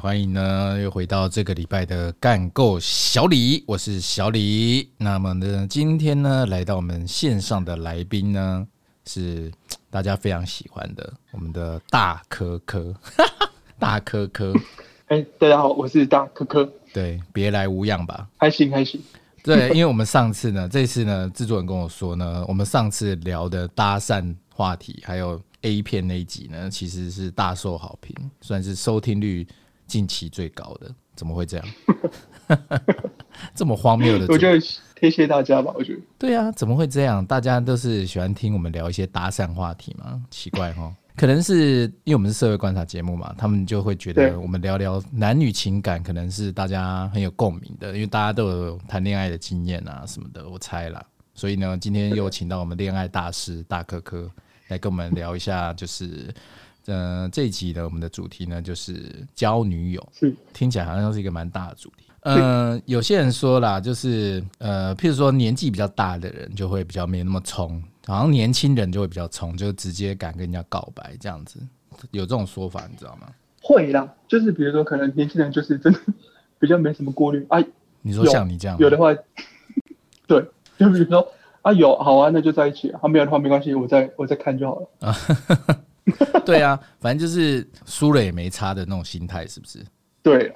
[0.00, 4.88] 欢迎呢，又回到这个礼拜的干够小李，我是小李。
[4.96, 8.66] 那么呢，今天呢，来到我们线上的来宾呢，
[9.04, 9.52] 是
[9.90, 12.94] 大家非常喜欢的我们的大科科，
[13.78, 14.54] 大科科。
[15.08, 16.72] 哎、欸，大家好，我是大科科。
[16.94, 18.26] 对，别来无恙吧？
[18.38, 18.98] 还行还行。
[19.42, 25.38] 对，因为我们上次呢，这次呢，制作人跟我说呢，我们上次聊的搭讪话题还有。
[25.62, 29.46] A 片那一集呢，其实是大受好评，算是收听率
[29.90, 30.94] 近期最高的。
[31.16, 31.66] 怎么会这样？
[33.54, 34.26] 这么荒谬的？
[34.28, 34.58] 我觉得
[35.00, 35.70] 谢谢大家吧。
[35.76, 37.24] 我觉得对啊，怎么会这样？
[37.26, 40.22] 大家都是喜欢听我们聊一些搭讪话题嘛？
[40.30, 51.04] 奇怪哈，可能是因为我们是社会观察节目嘛，他们就会觉得我们聊聊男女情感，可能是大家很有共鸣的，因为大家都有谈恋爱的经验啊什么的，我猜啦。
[51.34, 54.30] 所以呢，今天又请到我们恋爱大师大科科。
[54.68, 56.32] 来跟我们聊一下，就是，
[56.86, 60.08] 呃，这一集的我们的主题呢，就是交女友。
[60.12, 62.06] 是，听起来好像是一个蛮大的主题。
[62.22, 71.58] 呃，有些人说啦，就是，呃，譬如说年纪比较大的人就会比较没那么冲，好像年轻人就会比较冲，就直接敢跟人家告白这样子，
[72.10, 73.28] 有这种说法，你知道吗？
[73.62, 76.00] 会啦，就是比如说，可能年轻人就是真的
[76.58, 77.46] 比较没什么顾虑。
[77.50, 77.66] 哎、啊，
[78.02, 79.14] 你说像你这样，有的话，
[80.26, 80.40] 对，
[80.78, 81.26] 就比如说。
[81.62, 83.06] 啊有好啊，那就在一起啊。
[83.06, 84.88] 没有的话没关系，我再我再看就好了。
[85.00, 85.14] 啊，
[86.44, 89.84] 对啊，反正就是输了也没差的那种心态，是不是？
[90.22, 90.52] 对。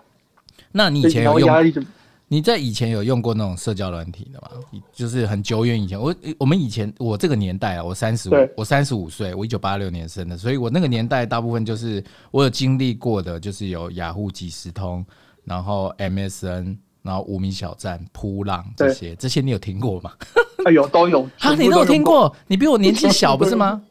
[0.73, 1.85] 那你以前有用？
[2.27, 4.49] 你在以前有用过那种社交软体的吗？
[4.93, 15.05] 就是很久远以前，我我们以前我这个年代啊，我三十五，我三十五岁，我一九八六年生的，所以我那个年代大部分就是我有经历过的，就是有雅虎即时通，
[15.45, 16.77] 然后 MSN。
[17.05, 20.11] 然后无名小站、扑浪这些，这些你有听过吗？
[20.65, 21.55] 哎呦，都有啊！
[21.55, 22.35] 你都有听过？
[22.47, 23.83] 你比我年纪小不是吗？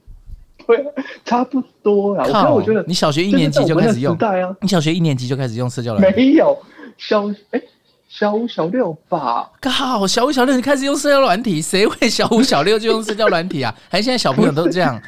[0.67, 0.85] 对，
[1.25, 2.25] 差不多啊。
[2.29, 4.17] 靠，我觉得你小学一年级就开始用，
[4.61, 6.19] 你小学一年级就开始用社交软体？
[6.19, 6.57] 没有，
[6.97, 7.61] 小哎，
[8.07, 9.51] 小五小六吧。
[9.61, 11.61] 靠，小五小六你开始用社交软体？
[11.61, 13.73] 谁会小五小六就用社交软体啊？
[13.89, 15.01] 还现在小朋友都这样？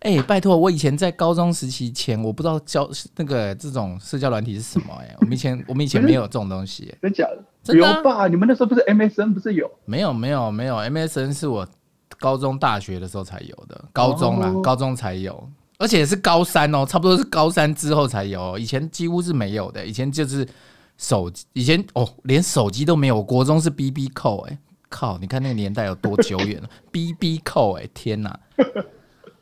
[0.00, 7.38] 哎、欸，拜托，我以前在高中时期前，我不知道交那个这种社交软体是什么哎、欸，我们以前我们以前没有这种东西、欸，真假的？
[7.64, 7.96] 真的、啊？
[7.96, 8.28] 有吧？
[8.28, 9.68] 你们那时候不是 MSN 不是有？
[9.86, 11.66] 没有没有没有，MSN 是我
[12.18, 15.48] 高中大学的时候才有的，高中啊，高中才有，
[15.78, 20.46] 而且是高三哦，差不多是高三之后才有，以前几乎是没有的，以前就是
[20.96, 24.58] 手机，以前哦连手机都没有，国中是 BB 扣哎，
[24.88, 26.68] 靠，你看那个年代有多久远了？
[26.90, 28.40] BB 扣哎，天哪！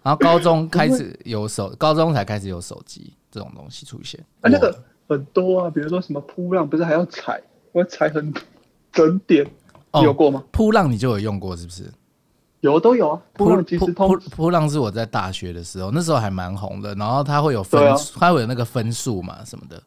[0.03, 4.21] 然后高中开始有手，高中才开始有手机这种东西出现。
[4.41, 7.41] 啊，那个很多啊，比如说什么扑浪，不是还要踩，
[7.73, 8.33] 我要踩很
[8.93, 9.45] 整点，
[9.95, 10.45] 你有过吗？
[10.53, 11.91] 扑浪你就有用过是不是？
[12.61, 13.21] 有都有啊。
[13.35, 16.95] 扑浪即时通，扑扑浪是我在大学的时候，那时候还蛮红的。
[16.95, 17.81] 然后它会有分，
[18.19, 19.83] 它会有那个分数嘛什么的。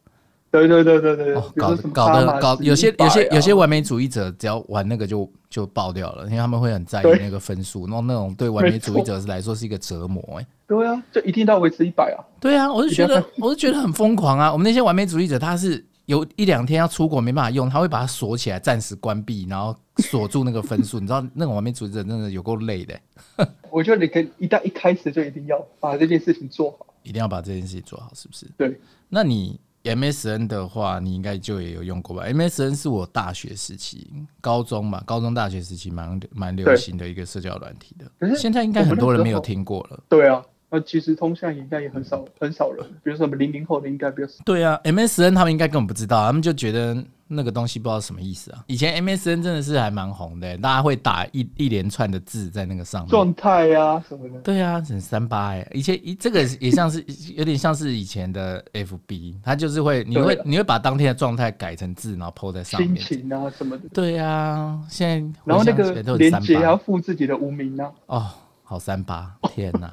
[0.52, 10.40] 对对对对对，哦、搞搞得搞有些有些有些完美主义者，只要玩那个就就爆掉了，因为他们会很在意那个分数，然后那种对完美主义者来说是一个折磨、欸。
[10.40, 12.18] 哎，对啊，就一定要维持一百啊。
[12.40, 14.52] 对啊，我是觉得我是觉得很疯狂啊。
[14.52, 20.98] 我们那些完美主义者，他是有一两天要出国没办法用，他会把它锁起来，暂时关闭，然后锁住那个分数。
[20.98, 22.94] 你知道那种完美主义者真的有够累的、
[23.36, 23.48] 欸。
[23.70, 28.46] 我觉得你可以一旦一开始就一定要把这件事情做好，一定要把这件事情做好，是不是？
[28.56, 29.60] 对，那你。
[29.82, 38.04] MSN 的话，你应该就也有用过吧？MSN 是我大学时期、高中嘛，高中大学时期蛮蛮流行的一个社交软体的。
[38.18, 39.98] 可是现在应该很多人没有听过了。
[40.06, 44.42] 对啊，那其实通向应该也很少很少人，比如说什么零零后的应该比较少。
[44.44, 47.04] 对啊，MSN 他们应该根本不知道，他们就觉得。
[47.32, 48.64] 那个东西不知道什么意思啊！
[48.66, 54.40] 以前 MSN 真的是还蛮红的、欸，大家会打一一连串的字在那个上面，状态呀什么的。
[54.40, 55.64] 对啊，很三八哎！
[55.72, 56.98] 以前一这个也像是
[57.36, 62.96] 有点像是以前的 FB，它就是会你会你会把当天的状态改成字，然后 po 在上面。
[63.00, 63.88] 心情啊什么的。
[63.94, 67.92] 对啊，现在然后那个连接要附自己的无名啊。
[68.06, 68.26] 哦，
[68.64, 69.32] 好三八！
[69.54, 69.88] 天哪，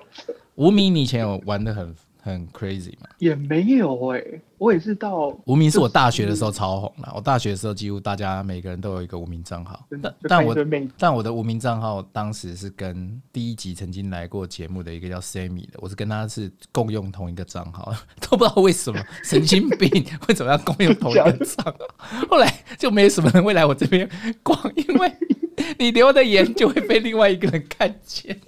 [0.56, 1.94] 无名你以前有玩的很。
[2.24, 3.08] 很 crazy 吗？
[3.18, 7.12] 也没有哎、欸，我也是到无名是我大学的时候超红了。
[7.16, 10.56] 我大学的时候几乎大家每个人都有一个无名账号，但但我
[10.96, 17.92] 但我的无名账号当时是跟第一集曾经来过节目的一个叫 Sammy 的，我是跟他是共用同一个账号，
[18.22, 19.90] 都不知道为什么神经病
[20.28, 21.74] 为什么要共用同一个账号？
[22.30, 22.48] 后来
[22.78, 24.08] 就没什么人会来我这边
[24.44, 25.12] 逛，因为
[25.76, 28.40] 你留的言就会被另外一个人看见。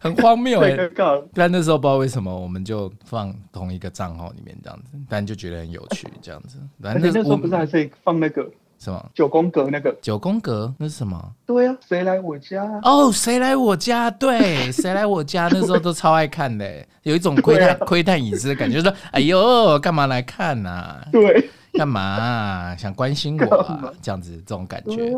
[0.00, 0.90] 很荒谬 哎、欸，
[1.34, 6.58] 但那时候不知道为什么，我们就放同一个账号里面这样子，但就觉得很有趣这样子。
[6.82, 8.48] 反正那时候不是还可以放那个
[8.78, 9.10] 什么？
[9.14, 9.94] 九宫格那个？
[10.00, 11.32] 九宫格那是什么？
[11.46, 12.64] 对啊，谁来我家？
[12.82, 14.10] 哦，谁来我家？
[14.10, 15.48] 对， 谁来我家？
[15.52, 20.96] 那时候都超爱看的，有一种窥探窥探隐私的感觉，说哎呦，干嘛来看呢？
[21.12, 23.92] 对，干嘛想关心我啊？
[24.00, 25.14] 这样子这种感觉。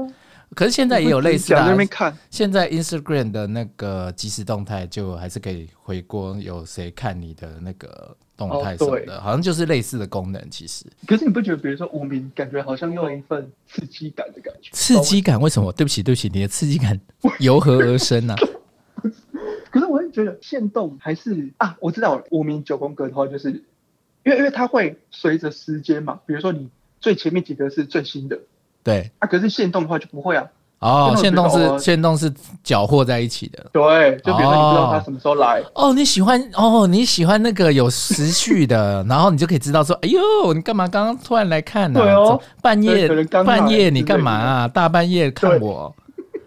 [0.54, 10.50] 可是现在也有类似的、啊，现在 Instagram 的那个即时动态就还是可以回锅，有谁看你的那个动态什么的，好像就是类似的功能。
[10.50, 14.70] 其实，可是你不觉得，比如说无名，感觉好像又有一份刺激感的感觉？
[14.72, 15.40] 刺激感？
[15.40, 15.72] 为什么？
[15.72, 17.00] 对不起，对不起，你的刺激感
[17.38, 18.40] 由何而生呢、 啊？
[19.70, 23.50] 可是我会觉得限动还是啊，我知道无名九宫格的话，就是
[24.24, 26.68] 因为因为它会随着时间嘛，比如说你
[27.00, 28.38] 最前面几个是最新的。
[28.84, 30.44] 对啊，可是限动的话就不会啊。
[30.80, 32.28] 哦，限动是限动是
[32.64, 33.64] 搅和在一起的。
[33.72, 35.60] 对，就比如说你不知道他什么时候来。
[35.74, 42.00] 哦，哦，你喜欢哦，你喜欢那个有时序的，然后你就可以知道说，哎呦，你干嘛刚刚突然来看呢？
[42.00, 42.02] 啊？
[42.02, 43.08] 对哦，半夜
[43.44, 44.66] 半夜你干嘛啊？
[44.66, 45.94] 大半夜看我。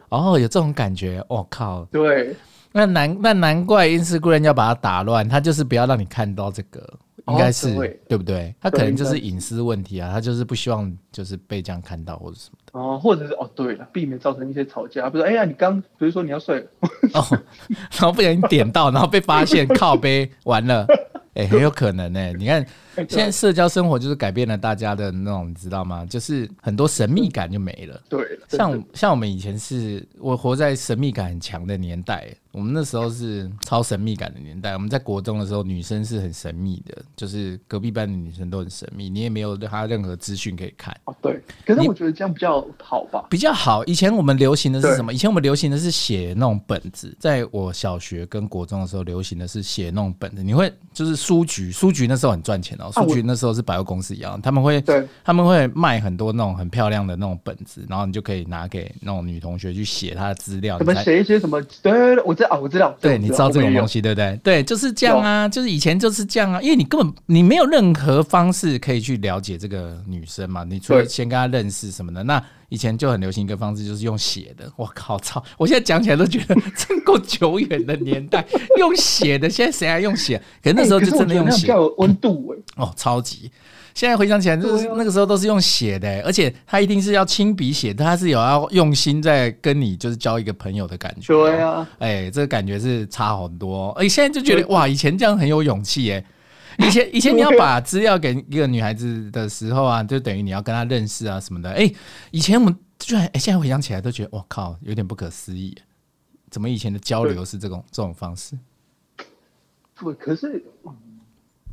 [0.09, 1.87] 哦，有这种感觉，我，哦，靠。
[1.89, 2.35] 对，
[2.75, 6.85] 那难那难怪 Instagram 要把它打乱，他就是不要让你看到这个。
[7.27, 8.53] 应该是、哦、对不对？
[8.61, 15.23] 他可能就是隐私问题啊，他就是不希望就是被这样看到或者什么的哦，或者是哦，对了，避免造成一些吵架，不是？
[15.23, 16.67] 哎呀，你刚比如说你要睡了
[17.13, 17.25] 哦，
[17.97, 20.85] 然后不小心点到，然后被发现 靠背完了。
[21.33, 22.31] 哎、欸，很有可能呢、欸。
[22.33, 22.63] 你看，
[22.95, 26.05] 现在社交生活就是改变了大家的那种，你知道吗？
[26.05, 28.01] 就是很多神秘感就没了。
[28.09, 32.27] 对，像像我们以前是，我活在神秘感很强的年代。
[32.51, 34.71] 我们那时候是超神秘感的年代。
[34.75, 40.97] 我们在国中的时候，女生是很神秘的，就是隔壁班的女生都很神秘，你也没有对她任何资讯可以看。
[41.03, 41.37] 哦，对。
[41.65, 43.27] 可是我觉得这样比较好吧？
[43.29, 43.83] 比较好。
[43.83, 45.13] 以前我们流行的是什么？
[45.13, 47.13] 以前我们流行的是写那种本子。
[47.19, 50.41] 在我小学跟国中的时候，流行的是写那种本子。
[50.41, 52.84] 你会就是书局，书局那时候很赚钱哦。
[52.91, 60.77] 书局那时候是百货公司一样，他们会对，他们会卖很多那种很漂亮的那种本子，然后你就可以拿给那种女同学去写她的资料。
[60.77, 61.61] 怎么写一些什么？
[61.81, 62.95] 对，我知道，我知道。
[62.99, 64.39] 对，你知道这种东西对不对？
[64.43, 74.71] 对，就是这样啊，就是以前就是这样啊，因为你根本你没有任何方式可以去了解这个女生嘛，你除了先跟她认识什么的，那以前就很流行一个方式，就是用写的。
[74.75, 75.43] 我靠，操！
[75.57, 78.45] 我现在讲起来都觉得真够久远的年代，
[78.77, 80.41] 用写的，现在谁还用写？
[80.63, 83.51] 可是那时候就真的用写，温度哎，哦，超级。
[83.93, 91.33] 现在回想起来，就是那个时候都是用写的，而且他一定是要亲笔写，他是有要用心在跟你就是交一个朋友的感觉。
[91.33, 93.91] 对啊，哎，这个感觉是差很多。
[93.91, 96.23] 哎，现在就觉得哇，以前这样很有勇气哎。
[96.87, 101.69] 以前以前你要把资料给一个女孩子的时候啊，就等于你要跟她认识啊什么的。
[101.71, 101.91] 哎，
[102.31, 105.75] 以前我们居然哎，现在回想起来都觉得我靠，有点不可思议，
[106.49, 108.57] 怎么以前的交流是这种这种方式？
[109.95, 110.63] 不，可是。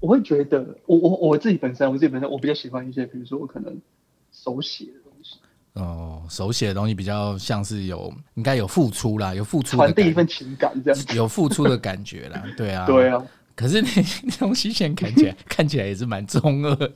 [0.00, 3.72] 我会觉得，我我我自己本身，我自己本身，我比较喜欢一些，比如说我可能
[4.32, 5.36] 手写的东西。
[5.74, 13.24] 哦，手写的东西比较像是有，应该有付出啦，有付出，传递一份情感这样，有付出的感觉啦，对啊， 对啊。
[13.54, 13.88] 可是那
[14.24, 16.92] 那东西现在看起来 看起来也是蛮中二的。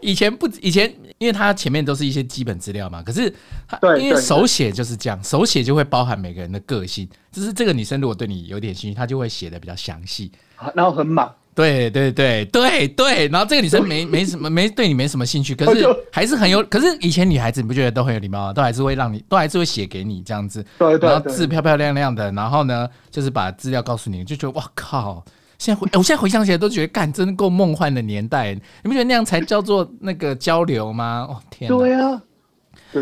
[0.00, 3.32] 以前不，以前因为它前面都是一些基本资料嘛，可是
[3.68, 10.32] 它因为手写就是这样，手写就会包含每个人的个性，就是这个女生如果对你有点兴趣，她就会写的比较详细。
[10.74, 18.52] 然后很满，对对对对对，然后这个女生没没什么没对你没什么兴趣，可是 还是很有，可是以前女孩子你不觉得都很有礼貌啊？
[18.52, 25.24] 都还是会让你，都还是会写给你这样子，对对，然后字漂漂亮亮的，然后呢，就是把资料告诉你，就觉得哇靠！
[25.58, 31.26] 现在回，我现在回想起来都觉得，干，真的够梦幻的年代，你不觉得那样才叫做那个交流吗？
[31.28, 32.20] 哦天，对啊，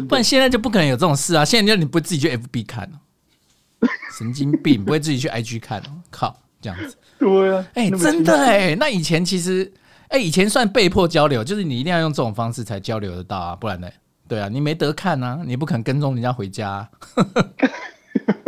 [0.08, 1.42] 不然现在就不可能有这种事啊！
[1.44, 2.90] 现在就你不自己去 FB 看
[4.18, 6.96] 神经病，不会自己去 IG 看靠，这样子。
[7.18, 9.70] 对啊，哎、欸，真的哎、欸，那以前其实，
[10.08, 13.88] 哎、欸，以前算被迫交流，就是你一定要用这种方式才交流得到啊，不然呢？
[14.26, 16.88] 对啊，你没得看啊，你不可能跟踪人家回家、啊。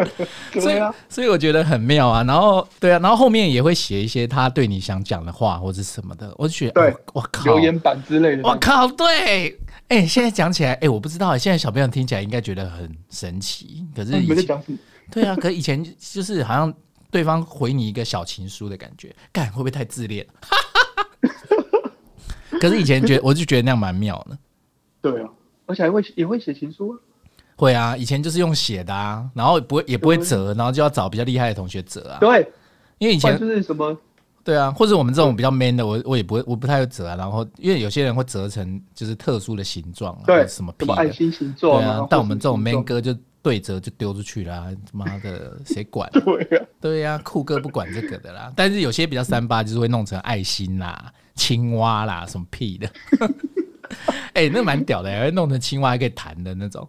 [0.58, 2.22] 所以啊，所以我觉得很妙啊。
[2.24, 9.50] 然后，对啊，然后后面也会写一些他对你想讲的话或者什么的，我就觉得，对，我靠，留言板之类的，我靠，对，
[9.88, 14.62] 哎、欸，现在讲起来，哎、欸，我不知道，现在小朋友听起来应该觉得很神奇，可是以前，
[15.12, 16.72] 对啊，可是以前就是好像。
[17.12, 20.26] 对方回你一个小情书的感觉，干会不会太自恋？
[22.58, 24.38] 可是以前觉得，我就觉得那样蛮妙的。
[25.02, 25.28] 对啊，
[25.66, 26.98] 而且还会也会写情书啊。
[27.56, 32.18] 会啊，以前就是用写的啊，然后不会也不会折，然后就要找比较厉害的同学折啊。
[32.18, 32.50] 对，
[32.96, 33.94] 因为以前就是什么，
[34.42, 37.14] 对啊，或者我们这种比较 man 的，我我也不会，我不太会折啊。
[37.14, 42.06] 然后因为有些人会折成就是特殊的形状啊，对，什么什么爱心形状啊。
[42.08, 43.14] 但我们这种 man 哥就。
[43.42, 46.08] 对折就丢出去啦，妈的， 谁管？
[46.12, 48.52] 对呀、啊，对呀、啊，酷哥不管这个的啦。
[48.54, 52.88] 但是有些比较三八，就是会弄成爱心啦、青蛙啦，什么屁的。
[54.34, 56.88] 哎、欸，那蛮屌的，还弄成青蛙还可以弹的那种。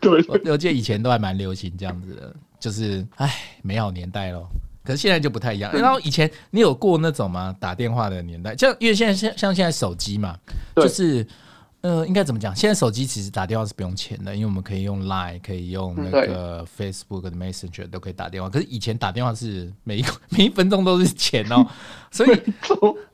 [0.00, 4.46] 对，我我记得以前都还蛮流行这样子的，就是哎，美好年代咯。
[4.84, 5.72] 可是现在就不太一样。
[5.72, 7.54] 然后以前你有过那种吗？
[7.60, 10.36] 打电话的年代，像因为现在像像现在手机嘛，
[10.74, 11.26] 就是。
[11.86, 12.54] 呃，应该怎么讲？
[12.56, 18.50] 现在手机其实打电话是不用钱的，因为我们可以用 Line，可以用那个 Facebook 的 Messenger 都可以打电话。
[18.50, 21.64] 可是以前打电话是每一 每一分钟都是钱哦，
[22.10, 22.42] 所以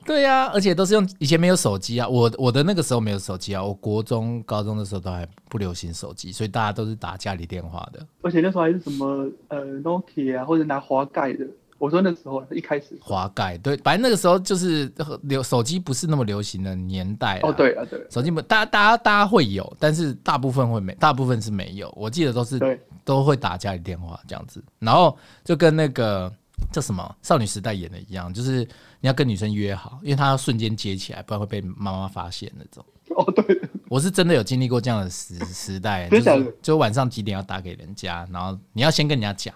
[0.06, 8.06] 对呀、啊，而且都是用以前没有手机啊，我我的那个时候没有手机啊，我国中高中的时候都还不流行手机，所以大家都是打家里电话的。
[8.22, 11.46] 而且那时候还是什么呃 Nokia 啊，或者拿滑盖的。
[11.82, 12.96] 我说那时候一开始。
[13.00, 14.88] 滑盖，对，反正那个时候就是
[15.22, 21.92] 流手机不是那么流行的年代哦，对啊，对，手机不，大家大家大家会有，但是大部分会没，大部分是没有。
[21.96, 26.32] 我记得都是都会打家里电话这样子，然后就跟那个
[26.70, 28.60] 叫什么少女时代演的一样，就是
[29.00, 32.84] 你要跟女生约好，因为她要瞬间接起来，不然会被妈妈发现那种。
[33.16, 39.52] 哦，对，我是真的有经历过这样的时时代，就是就晚上几点要打给人家，然后你要先跟人家讲，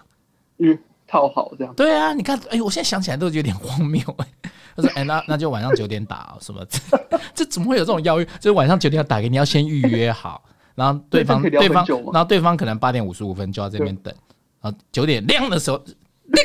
[0.57, 0.77] 嗯。
[1.07, 4.27] 套好这样，对啊，你看，哎，我现在想起来都有点荒谬哎。
[4.75, 6.63] 他说，哎，那那就晚上九点打什么？
[7.33, 8.25] 这怎么会有这种邀约？
[8.25, 10.43] 就是晚上九点要打给你，要先预约好，
[10.75, 14.13] 然后对方对方，然后对方可能八点五十五分就要这边等，
[14.61, 15.81] 然后九点亮的时候，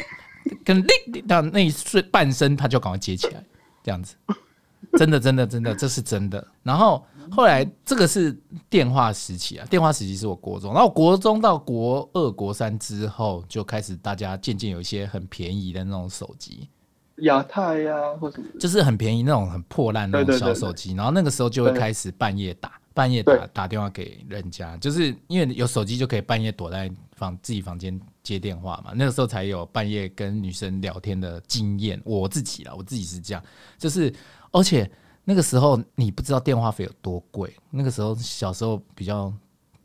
[0.64, 3.42] 跟亮到那一瞬半声，他就赶快接起来，
[3.84, 4.14] 这样子。
[4.96, 6.46] 真的，真的，真的，这是真的。
[6.62, 8.36] 然后后来这个是
[8.68, 16.68] 电话时期啊，电话时期是我国中，然后国中到国二、国三之后，就开始大家渐渐有一些很便宜的那种手机，
[17.18, 20.94] 亚太呀，或什么，就是很便宜那种很破烂那种小手机。
[20.94, 28.92] 然后那个时候就会开始半夜打，半夜打打电话给人家，就是因为有手机就可以半夜躲在房自己房间接电话嘛。
[28.94, 31.98] 那个时候才有半夜跟女生聊天的经验。
[32.04, 33.42] 我自己啦，我自己是这样，
[33.78, 34.12] 就是。
[34.52, 34.88] 而且
[35.24, 39.32] 那个时候你不知道电话费有多贵，那个时候小时候比较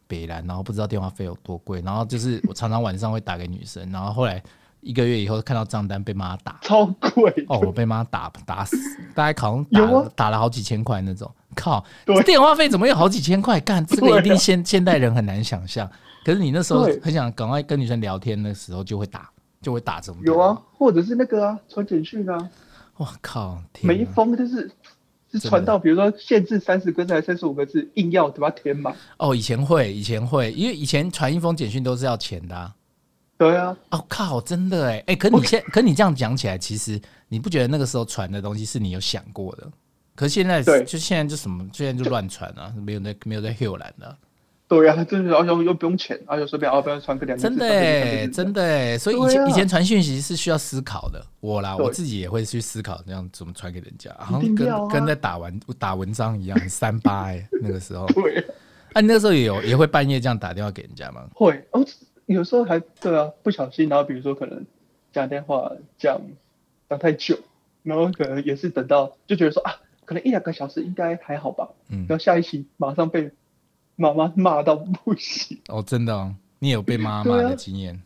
[0.07, 4.41] 北烂，然后不知道电话费有多贵，然后就是我常常晚上会打给女生，然后后来
[4.81, 8.77] 一个月以后看到账单被妈打，超贵哦，我被妈打打死，
[9.13, 11.83] 大概好像打了打了好几千块那种，靠，
[12.25, 13.59] 电话费怎么有好几千块？
[13.59, 15.89] 干这个一定现现代人很难想象，
[16.23, 19.29] 可是你那时候很想赶快跟女生聊天的时候就会打，
[19.61, 22.49] 就会打这么有啊，或者是那个啊传简讯啊。
[22.97, 23.61] 我靠！
[23.81, 24.69] 每一封就是
[25.31, 28.95] 是传到，比如说限制三十个字还是三十五个字，硬要把它填满。
[29.17, 32.73] 哦，以前会，以前会，因为以前传一封简讯都是要钱的啊。
[33.37, 33.77] 对啊。
[33.91, 34.41] 哦靠！
[34.41, 39.71] 真的哎哎，可你现，可你这样讲起来，其实你不觉得那个时候传的东西是你有想过的？
[40.15, 44.17] 可是现在，就现在就什么，现在就乱传啊，没有在没有在后来的。
[44.67, 47.39] 对呀、啊，真的，而且又不用钱，而且随便，哦，不要传个两。
[47.39, 51.25] 真的哎，真的哎，所以以前、啊、以前传讯息是需要思考的。
[51.39, 58.05] 我啦，我自己也会去思考，这样怎么传给人家，好像跟、啊、跟在打完打文章一样，很三八哎，那个时候。
[58.11, 58.43] 对、啊。
[58.91, 61.25] 啊，你那个时候也有也会半夜这样打电话给人家吗？
[61.33, 61.85] 会，哦，
[62.25, 64.65] 有时候还对啊，不小心，然后比如说可能
[65.13, 66.19] 讲电话讲
[66.89, 67.39] 讲太久，
[67.83, 73.31] 然后可能也是等到就觉得说啊，可能一两个小时应该还好吧，嗯，然后下一期马上被。
[73.97, 77.93] 妈妈骂到不行哦，真的哦，你有被妈妈骂的经验？
[77.93, 78.01] 啊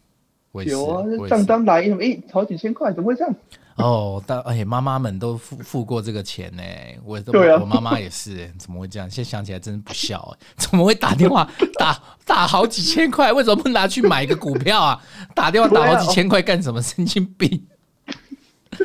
[0.66, 3.36] 有啊，账单来，哎，好几千块，怎么会这样？
[3.78, 6.62] 哦，但而且，妈妈们都付付过这个钱呢，
[7.06, 9.10] 我都、啊、我妈妈也是，怎么会这样？
[9.10, 13.32] 现在想起来真是不孝，怎么会打电话 打打好几千块？
[13.32, 15.02] 为什么不拿去买一个股票啊？
[15.34, 16.82] 打电话打好几千块干什么？
[16.82, 17.66] 神经病！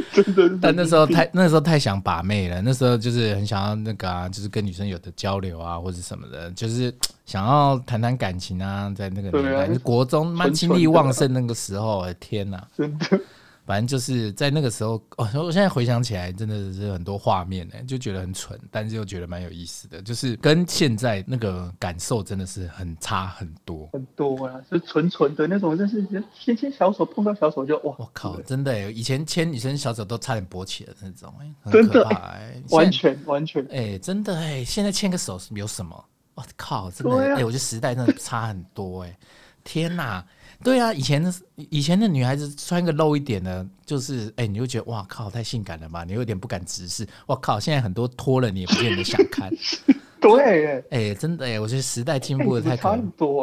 [0.13, 13.21] 真的，但那时候太那时候太想把妹了，那时候就是很想要那个啊，就是跟女生有的交流啊，或者什么的，就是想要谈谈感情啊，在那个年代，啊、国中蛮精力旺盛那个时候，啊，天哪，真的。
[13.67, 26.07] 反正就是在那个时候，哦，我现在回想起来，真的是很多画面呢，就觉得很蠢，但是又觉得蛮有意思的，就是跟现在那个感受真的是很差很多，很多啊，是纯纯的那种，就是
[26.39, 36.05] 牵牵小手碰到小手就哇，我靠，真的，以前牵女生小手都差点勃起的那种，哎，很可怕， 哎，完全完全，哎，真的，哎，现在牵个手有什么？
[36.37, 39.19] 我靠，真的，哎，我觉得时代真的差很多，哎，
[39.67, 40.25] 天哪！
[40.63, 46.05] 对啊，以前的以前的女孩子穿个露一点的，就是哎，你会觉得哇靠，太性感了吧？
[46.05, 47.07] 你有点不敢直视。
[47.27, 49.53] 哇靠，现在很多脱了你也不见得想看。
[50.19, 52.97] 对，哎，真的哎，我觉得时代进步的太可怕。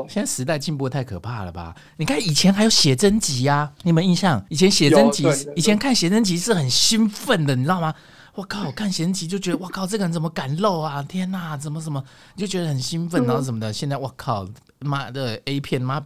[0.09, 1.75] 现在时代进步的太可怕了吧？
[1.97, 4.43] 你看以前还有写真集呀，你有没有印象？
[4.49, 7.93] 以前写真集，以前看写真集是很兴奋的，你知道吗？
[8.35, 11.03] 我靠，看写真集就觉得我靠，这个人怎么敢露啊？
[11.03, 12.03] 天哪，怎么什么？
[12.35, 13.71] 你就觉得很兴奋，然后什么的。
[13.71, 14.47] 现在我靠，
[14.79, 16.05] 妈的 A 片妈。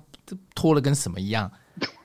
[0.54, 1.50] 脱了跟什么一样？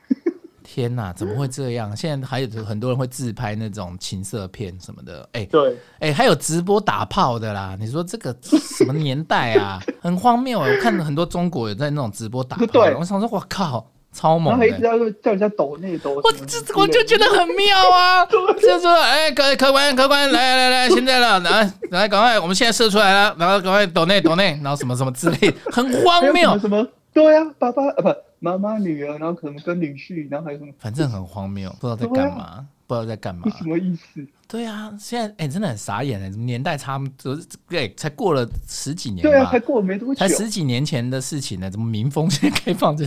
[0.63, 1.97] 天哪，怎么会这样？
[1.97, 7.77] 现在还有很多人会自拍那种情色片什么的，哎、欸，对，哎、欸，还有直播打炮的啦。
[7.81, 9.83] 你说这个什么年代啊？
[10.01, 10.61] 很荒谬。
[10.61, 14.67] 我看了很多中国有在那种直播打炮，我想说，我靠，超猛的。
[14.67, 18.25] 然后一直要叫人家抖内抖，我这我就觉得很妙啊。
[18.61, 26.59] 就是说，哎、欸，客客官客官，来来来， 现在了，来来，赶快，我们现在射出来了，然后赶快抖内抖内，然后什么什么之类，很荒谬。
[26.59, 26.87] 什么？
[27.13, 28.15] 对啊，爸爸啊不。
[28.45, 30.73] 妈妈、女儿，然后可能跟女婿，然后还有什么？
[30.81, 33.43] 反正很荒谬， 不知道在干嘛，啊、不知道在干嘛。
[33.57, 34.27] 什么意思？
[34.49, 43.07] 对啊，现在哎、欸，真的很傻眼哎，怎么年代差，就是对，才过了十几年，对啊，才过了没多久，才十几年前的事情呢，怎么民风现在开放这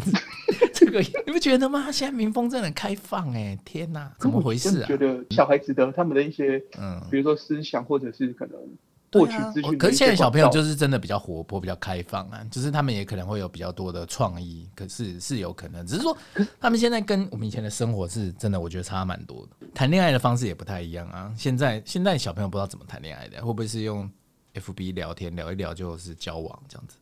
[0.76, 1.92] 这个，你不觉得吗？
[1.92, 4.88] 现在民风真的很开放哎，天哪，怎么回事啊？
[4.88, 8.56] 觉得小孩子的他们的一些，嗯，比如说思想或者是可能。
[9.14, 16.18] 获取资讯，可是现在小朋友就是真的比较活泼、比较开放啊，就是他们也可能会有比较多的创意，可是是有可能，只是说
[16.60, 19.68] 他们现在跟我们以前的生活是真的，我觉得差蛮多的。
[19.74, 21.34] 谈恋爱的方式也不太一样啊。
[21.38, 24.10] 现在现在小朋友不知道怎么谈恋爱的，会不会是用
[24.54, 26.98] FB 聊天聊一聊就是交往这样子？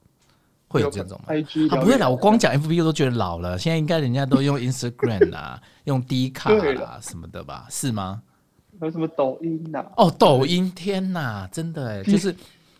[0.74, 1.34] 会有这种吗
[1.70, 3.60] 啊，不会啦，我光讲 F B U 都觉得老了。
[3.60, 7.68] 现在应该人家都用 Instagram 啦，用 D 卡啦什么的吧？
[7.70, 8.24] 是吗？
[8.80, 9.92] 还有什么抖音呐、啊？
[9.98, 12.34] 哦，抖音，天哪，真的哎， 就是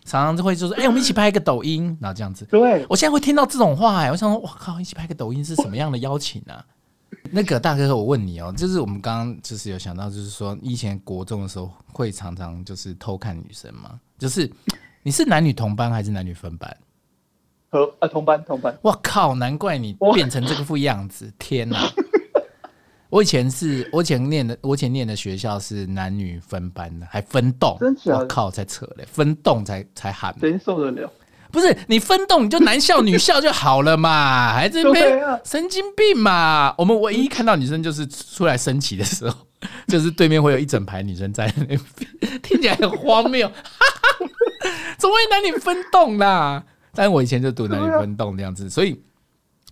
[0.04, 2.44] 常常就会就说，哎、欸，我们一起拍一个抖音，然后这样子。
[2.46, 6.64] 对，我现在会听到这种话哎，我想说，我靠，一起拍个抖音是什么样的邀请啊？
[7.30, 13.98] 那个大哥，我问你哦，就是我们刚刚就是有想到，就是说以前国中的时候会常常就是偷看女生吗？
[14.18, 14.50] 就是
[15.04, 16.76] 你是男女同班还是男女分班？
[17.74, 18.72] 和啊，同班同班。
[18.82, 21.90] 我靠，难怪你变成这个副样子，天哪！
[23.10, 27.76] 我以前是，我以前念的，我以前念的学校是男女分班的，还分栋。
[28.04, 30.32] 我靠，才扯嘞，分栋才才喊。
[30.38, 31.10] 谁受得了？
[31.50, 36.72] 不是你分栋，你就男校女校就好了嘛，还这边神经病嘛？
[36.78, 39.36] 我们唯一看到女生就是出来升旗的时候，
[39.88, 41.80] 就是对面会有一整排女生在那边，
[42.40, 43.50] 听起来很荒谬。
[44.96, 46.62] 怎么会男女分栋啦？
[46.94, 49.00] 但我以前就读男女分栋这样子，所以。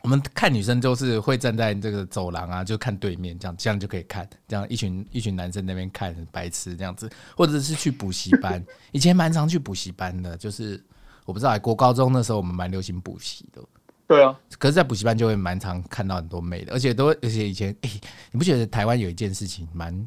[0.03, 10.83] 我们看女生就是会站在这个走廊啊，就看对面，这样这样就可以看，这样一群一群男生那边看白痴这样子，或者是去补习班， 以前蛮常去补习班的，就是
[11.25, 13.63] 我不知道，国高中的时候我们蛮流行补习的。
[14.09, 17.91] 对啊，可是，在补习班就会蛮常看到很多妹的，而且都而且以前，哎，
[18.33, 20.05] 你不觉得台湾有一件事情蛮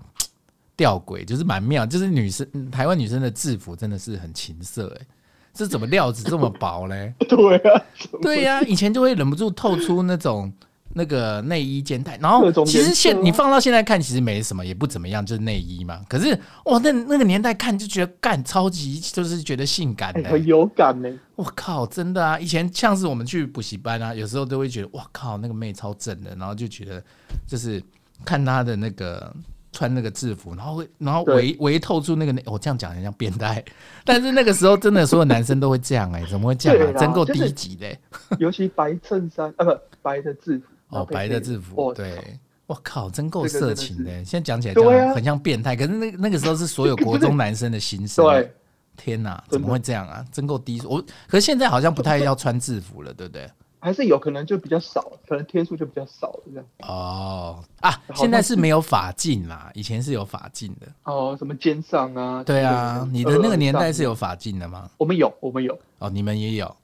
[0.76, 5.08] 吊诡，就是蛮妙，就是女生台湾女生的制服真的是很情色，哎。
[5.56, 7.13] 这怎么料子这么薄嘞？
[7.30, 7.82] 对啊，
[8.22, 10.52] 对呀、啊，以前就会忍不住透出那种
[10.94, 16.02] 那个内衣肩带，然后其实现你放到现在看，其实没什么，也不怎么样，就是内衣嘛。
[16.10, 21.10] 可是哇，那那个年代看就觉得干超级，就是觉得性感的、欸，很有感呢。
[21.36, 22.38] 我靠，真的啊！
[22.38, 27.02] 以前像是我们去补习班啊，有时候都会觉得哇靠，那个妹超正的，然后就觉得
[27.48, 27.82] 就是
[28.26, 29.34] 看她的那个。
[29.76, 33.62] 穿那个制服，然后会，然后围围透出那个，我、哦、这样讲很像变态，
[34.06, 36.98] 但是那个时候真的所有男生都会这样哎、欸，怎么会这样啊？
[36.98, 38.00] 真够低级的、欸，
[38.40, 40.66] 尤其白衬衫啊，不白的制服
[40.98, 44.24] 哦，白的制服，对，我靠，真够色情的、欸。
[44.24, 48.24] 现在讲起来这样很像变态，可是那那个时候是所有国中男生的心声。
[48.32, 48.52] 对，
[48.96, 50.26] 天哪，怎么会这样啊？
[50.32, 50.90] 真够低俗。
[50.90, 53.50] 我可是现在好像不太要穿制服了，对不对？
[53.86, 56.65] 还是有可能就比较少，可能天数就比较少这样。
[56.80, 60.88] 哦啊，现在是没有法禁啦，以前是有法禁的。
[61.04, 62.43] 哦，什么肩上啊？
[62.43, 64.89] 对啊，你的那个年代是有法禁的吗？
[64.98, 65.78] 我们有，我们有。
[66.00, 66.76] 哦，你们也有，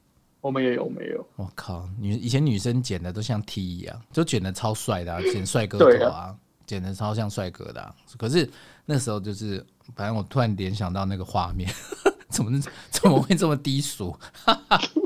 [0.42, 1.26] 我们也有，没有。
[1.38, 6.36] 我靠，女以前女生剪的都像 T 一样，就剪的超帅的， 剪帅哥头啊，
[6.68, 7.96] 剪的超像帅哥的。
[8.16, 8.48] 可是
[8.86, 11.68] 那时候就是，反正我突然联想到那个画面，
[12.30, 12.62] 怎么
[12.92, 14.16] 怎么会这么低俗？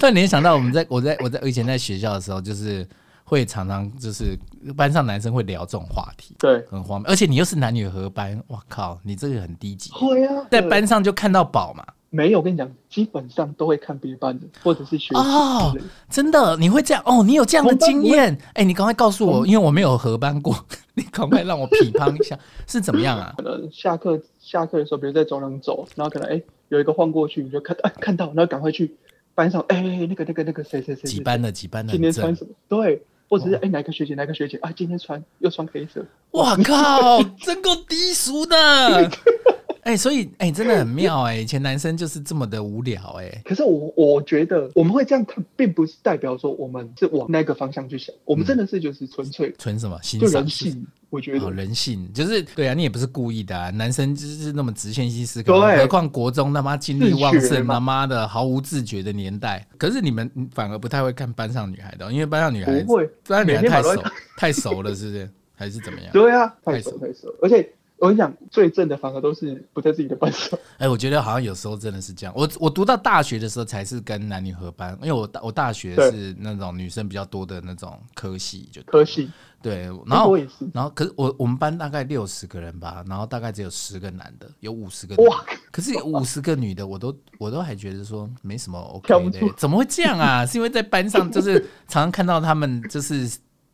[0.00, 2.88] 突然联想到，我们在我在我在以前在学校的时候，就是
[3.22, 4.34] 会常常就是
[4.74, 7.10] 班上男生会聊这种话题，对，很荒谬。
[7.10, 9.92] 而且你又是男女合班，哇靠，你这个很低级。
[9.92, 11.84] 会啊，在班上就看到宝嘛？
[12.08, 15.76] 没有，我跟你讲，基本上都会看别班的，或者是学哦，
[16.08, 17.22] 真的，你会这样哦？
[17.22, 18.36] 你有这样的经验？
[18.54, 20.56] 哎，你赶快告诉我，因为我没有合班过，
[20.94, 23.34] 你赶快让我匹乓一下， 是怎么样啊？
[23.36, 28.96] 可能下课下课的时候，比如在走廊走，然后可能哎有一个晃过去，你就看哎看到，然后赶快去。
[29.34, 32.50] 班上哎、欸，那个那个那个谁谁谁，几班的几班的，今天穿什么？
[32.68, 34.72] 对，或者是哎、欸、哪个学姐哪个学姐啊？
[34.76, 38.56] 今天穿又穿黑色，哇靠，真够低俗的！
[39.82, 43.42] 哎、欸，所以哎、欸，真的很妙哎、欸，以前男生就是这么的无聊哎、欸。
[43.44, 49.98] 可是我我觉得我们会这样看，并不是代表说我们是往那个方向去想，我们真的是就是纯粹纯、嗯、什么？
[50.02, 50.86] 就人性。
[51.08, 53.68] 我觉得、哦、人性就是对啊，你也不是故意的啊。
[53.70, 59.66] 男生就是那么直线性思考，对何况国中他妈精力旺盛，他妈的毫无自觉的年代。
[59.76, 64.02] 可是你们反而不太会看班上女孩的，因为班上女孩不会，班上女孩太熟
[64.36, 65.30] 太熟了，是不是？
[65.56, 66.12] 还是怎么样？
[66.12, 67.68] 对啊，太熟太熟，而且。
[68.00, 70.58] 我跟你讲，最正的反而都是不在自己的班上。
[70.78, 72.32] 哎、欸，我觉得好像有时候真的是这样。
[72.34, 79.30] 我我读到大学的时候才是跟男女合班，因为我大我大学是那种女生比较多的那种科系，就科系。
[79.62, 80.34] 对，然后
[80.72, 85.14] 然后可是我我们班大概六十个人吧，然后大概只有十个男的，有五十个。
[85.22, 85.44] 哇！
[85.70, 90.46] 可是有五十个女的，我都我都还觉得说没什么 OK 的、欸，怎么会这样啊？
[90.46, 93.30] 是因为在班上就是 常常看到他们就是。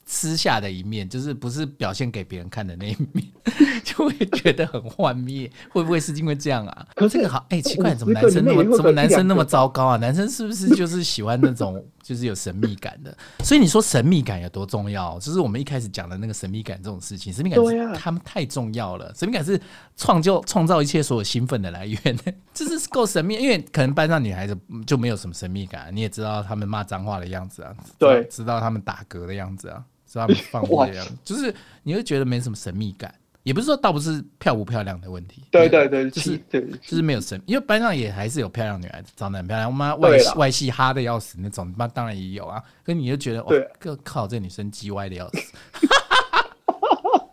[0.08, 3.26] 私下的一面，就是不是表现给别人看的那一面，
[3.84, 5.50] 就会觉得很幻灭。
[5.68, 6.86] 会不会是因为这样啊？
[7.10, 9.96] 这个好，哎、欸，奇怪，怎么男生那么怎么男生那么糟糕啊？
[9.96, 13.16] 男生是不是就是喜欢那种就是有神秘感的？
[13.42, 15.18] 所以你说神秘感有多重要？
[15.18, 19.12] 就是我们一开始讲的那个神秘感这种事情，神秘感是他们太重要了。
[19.12, 19.60] 神秘感是
[19.96, 22.16] 创就创造一切所有兴奋的来源，
[22.54, 23.34] 这是够神秘。
[23.34, 29.82] 因为可能班上女孩子就没有什么神秘感，你也知道他们骂脏话的样子啊，对，知道他们打嗝的样子啊。
[30.14, 35.42] 他们放这样， 就是你会觉得没什么神秘感，也不是说倒不是漂不漂亮的问题。
[35.50, 39.70] 对对对，就是对，就是没有神，因为班上也还是有漂亮女孩子，长得很漂亮。
[39.70, 42.62] 我妈外系外系哈的要死那种，那当然也有啊。
[42.84, 45.52] 可你就觉得，对，靠，这女生叽歪的要死。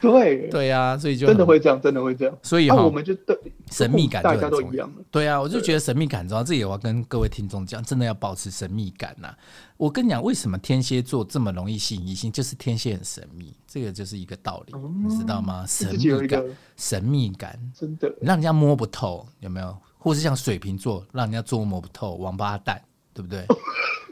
[0.11, 2.37] 对对呀，所以就真的会这样，真的会这样。
[2.41, 3.37] 所以我们就对
[3.71, 4.91] 神秘感大家都一样。
[5.09, 9.33] 对啊，我就觉得神秘感，重要这也我要跟各位听众讲，真的要保持神秘感呐。
[9.77, 12.31] 我跟你讲，为什么天蝎座这么容易吸引异性？
[12.31, 14.73] 就是天蝎很神秘，这个就是一个道理，
[15.07, 15.65] 你知道吗？
[15.67, 16.43] 神秘感，
[16.75, 19.75] 神秘感，真的让人家摸不透，有没有？
[19.97, 22.81] 或是像水瓶座，让人家捉摸不透，王八蛋，
[23.13, 23.45] 对不对？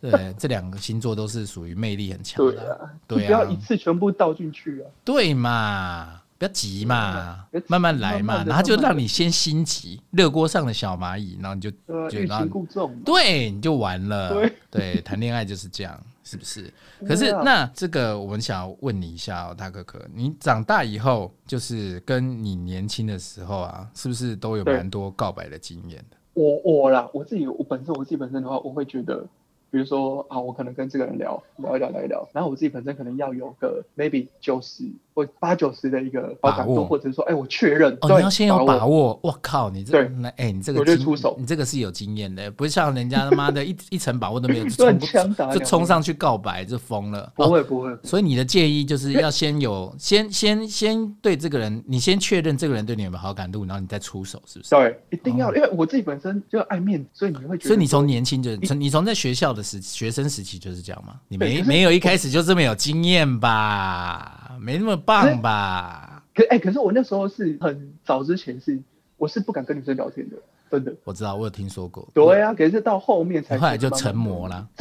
[0.00, 2.52] 对， 这两个星座都是属于魅力很强的。
[2.52, 4.90] 对啊，对啊，不要一次全部倒进去啊。
[5.04, 8.42] 对嘛，不要急嘛，慢慢来嘛。
[8.44, 11.70] 然后就让你先心急，热锅上的小蚂蚁，然后你就
[12.10, 14.48] 欲擒故纵，对，你就完了。
[14.70, 16.72] 对，谈恋爱就是这样，是不是？
[17.06, 26.16] 可是那这个，我们想要问你一下哦，大哥哥，你长大以后，就是跟你年轻的时候啊，是不是都有蛮多告白的经验的？
[26.34, 29.26] 我我啦，我自己我本身我自己本身的话，我会觉得。
[29.70, 39.18] 比如说啊，我可能跟这个人聊聊一聊聊一聊，然后我自己本身可能要有个 maybe 九十或八九十的一个好感度，或者说哎，我确认哦，你要先有把握。
[39.22, 47.32] 我靠，你这那哎，你这个我就出手，你这个是有经验的，不是像人家他妈的一 一层把握都没有，就冲就冲上去告白就疯了。
[47.36, 47.96] 不会不会。
[48.02, 54.70] 所以你的建议就是要先有 先先先对这个人，你先确认这个人对你有没有好感度，然后你再出手，是不是？
[54.70, 61.20] 对，一定要，因为我自己本身就爱面子，所以你会觉得，所以你从年轻就从你从在学校的时学生时期就是这样吗？
[61.28, 64.56] 你没没有一开始就这么有经验吧？
[64.60, 66.22] 没那么棒吧？
[66.34, 68.80] 可哎，可是我那时候是很早之前是
[69.16, 70.36] 我是不敢跟女生聊天的，
[70.70, 70.94] 真的。
[71.04, 72.08] 我知道，我有听说过。
[72.14, 74.68] 对啊，可是到后面才后来就成魔了。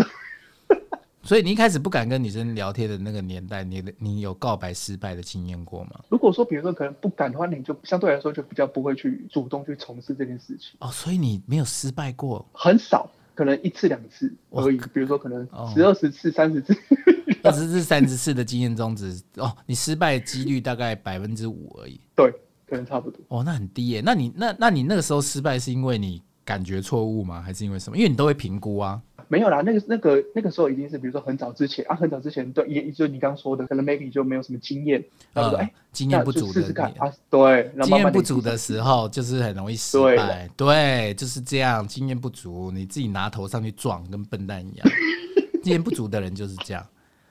[1.21, 5.99] 所以你一开始不敢跟女生聊天的那个年代，你你有告白失败的经验过吗？
[6.09, 10.71] 如果说比如说可能不敢的话，你就相对来说就比较不会去主动去从事这件事情。
[10.79, 12.43] 哦，所以你没有失败过？
[12.53, 13.09] 很少。
[13.39, 16.75] 可能一次两次而已，比如说可能十二十次、三十次、
[17.41, 21.97] 二十次、三十次的经验中，只哦，你失败几率大概百分之五而已。
[22.17, 22.29] 对，
[22.67, 23.21] 可能差不多。
[23.29, 24.01] 哦，那很低耶。
[24.03, 27.41] 那你那那你那个时候失败是因为你感觉错误吗？
[27.41, 27.95] 还是因为什么？
[27.95, 29.01] 因为你都会评估啊。
[29.31, 44.87] 没有啦，那个那个那个时候已经是比如说很早之前啊，很早之前对，也就你刚刚说的，可能 maybe 就没有什么经验，然后说哎，经验不足的试试看啊，对，经验不足的时候就是很容易失败，对，就是这样，经验不足，你自己拿头上去撞，跟笨蛋一样，
[45.61, 46.83] 经验不足的人就是这样，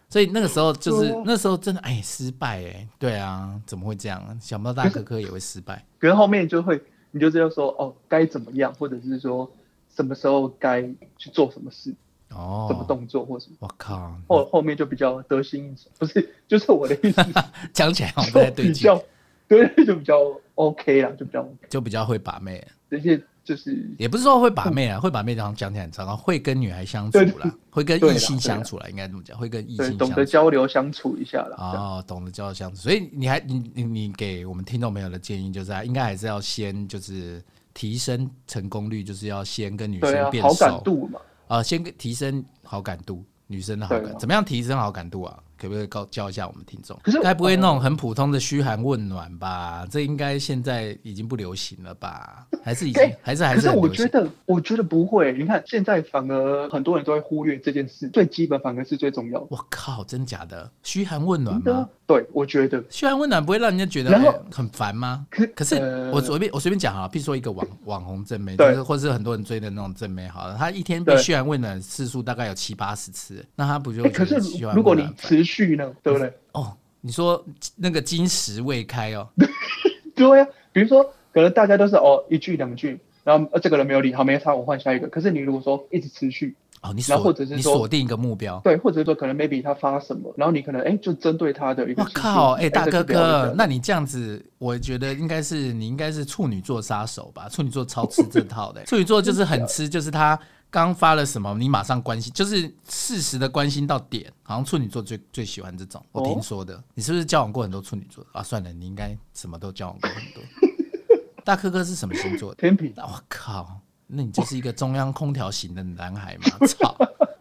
[0.09, 4.39] 所以那个时候就是那时候真的哎失败哎，对啊，怎么会这样？
[4.41, 6.81] 想不到大哥哥也会失败，可是后面就会
[7.11, 9.51] 你就知道说哦该怎么样，或者是说。
[9.99, 10.81] 什么时候该
[11.17, 11.93] 去做什么事？
[12.31, 13.57] 哦，什么动作或什么？
[13.59, 17.21] 我靠，后后面就比较得心应手，不是， 就是我的意思。
[17.75, 19.03] 讲起来好像对，比较
[19.49, 20.15] 对，就比较
[20.55, 22.65] OK 啦，就比较 OK，就比较会把妹。
[22.89, 31.57] 这些就是也不是说会把妹啊，会把妹，然后讲起来很糟糕，会跟女孩相处啦，会跟异性相处啦，应该这么讲，会跟异性懂得交流相处一下啦。
[31.59, 37.43] 哦，懂得交流相处，所以你还你你你给我们听众朋友的建议就是，应该还是要先就是。
[37.79, 41.21] 提升成功率就是要先跟女生变熟，好感度嘛。
[41.47, 45.41] 啊，先提升好感度，女生的好感，怎么样提升好感度啊？
[45.61, 46.99] 可不可以告教一下我们听众？
[47.03, 49.87] 可是该不会那种很普通的嘘寒问暖吧？
[49.91, 52.47] 这应该现在已经不流行了吧？
[52.63, 53.67] 还是已经还是还是？
[53.67, 55.33] 可是我觉得我觉得不会。
[55.33, 59.47] 你看现在反而很多人都会忽略这件事，最基本反而是最重要的。
[59.51, 61.89] 我靠，真假的嘘寒问暖吗？
[62.07, 64.11] 对，我觉得嘘寒问暖不会让人家觉得
[64.51, 65.27] 很烦吗？
[65.31, 65.77] 可可是
[66.13, 74.03] 我随便我随便讲啊，比如说一个网网红正妹，就是或者是很多人追的那种正妹，好了，她一天被嘘寒问暖次数大概有七八十次，那她不就？
[74.11, 74.37] 可是
[74.75, 76.31] 如果你持续呢，对不对？
[76.53, 77.43] 哦，你说
[77.75, 79.27] 那个金石未开哦，
[80.15, 85.09] 对呀，比如说可能大家都是哦一句两句，然后呃这个人没有理，好没差，我换下一个。
[85.09, 86.55] 可是你如果说一直持续。
[86.81, 92.05] 哦，你锁或者是你锁定一个目标，对，或者是说可能 maybe 他发什么，然后你可能哎就针对他的一个。
[92.05, 97.49] 我靠，哎大哥哥，那你这样子，我觉得应该是你应该是处女座杀手吧？
[97.49, 100.39] 处女座超吃这套的，处女座就是很吃，就是他
[100.71, 106.05] 刚发了什么，你马上关心，就是适时的关心到点，好像处女座最最喜欢这种。
[106.13, 108.43] 我听说的，你是不是交往过很多处女座啊？
[108.43, 110.43] 算了，你应该什么都交往过很多。
[111.45, 112.57] 大哥哥是什么星座的？
[112.57, 112.93] 天平。
[112.97, 113.81] 我靠。
[114.11, 116.45] 那你就是一个中央空调型的男孩吗？
[116.67, 116.97] 操，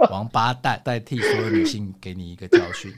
[0.09, 2.93] 王八蛋，代替所有女性给你一个教训。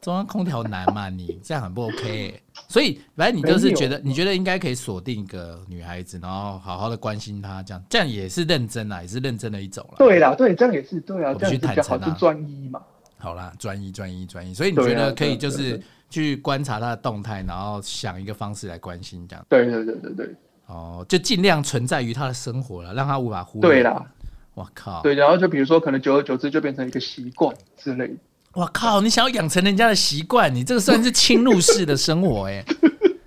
[0.00, 2.42] 中央空调男嘛，你这样很不 OK、欸。
[2.68, 9.94] 所以，反正你就是觉得，你觉得应该可以锁定一个女孩子，然后好好的关心她，这样这样也是认真啦，也是认真的一种了。
[9.96, 12.82] 对啦，对，这样也是对啊，我们去坦诚啊，专一嘛。
[13.16, 14.52] 好啦，专一，专一，专一。
[14.52, 19.44] 所以你觉得可以就是去观察她的动态，然后想一个方式来关心这样。
[19.48, 20.34] 对对对对对。
[20.66, 23.70] 哦，就尽量存在于她的生活了，让她无法忽略。
[23.70, 24.06] 对啦，
[24.52, 28.14] 我靠，对，然后就比如说，可能久而久之就变成一个习惯之类的。
[28.58, 32.64] 我靠，你想要养成人家的习惯，你这个算是侵入式的生活哎、欸，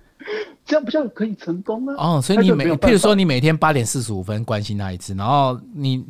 [0.66, 1.94] 这样不像可以成功啊？
[1.96, 6.04] 哦，所以你每，譬如说你每天八点四十五分关心他一次，然后你